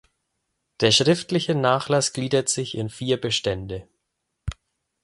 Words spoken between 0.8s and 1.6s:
schriftliche